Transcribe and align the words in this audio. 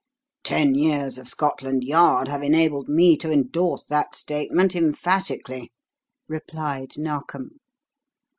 "Ten 0.43 0.73
years 0.73 1.19
of 1.19 1.27
Scotland 1.27 1.83
Yard 1.83 2.27
have 2.27 2.41
enabled 2.41 2.89
me 2.89 3.15
to 3.17 3.31
endorse 3.31 3.85
that 3.85 4.15
statement 4.15 4.75
emphatically," 4.75 5.71
replied 6.27 6.97
Narkom. 6.97 7.59